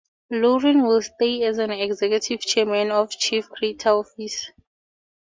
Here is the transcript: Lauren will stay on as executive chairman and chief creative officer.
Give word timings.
Lauren 0.31 0.81
will 0.81 1.03
stay 1.03 1.45
on 1.47 1.59
as 1.69 1.79
executive 1.79 2.39
chairman 2.39 2.89
and 2.89 3.07
chief 3.11 3.47
creative 3.51 3.97
officer. 3.97 4.51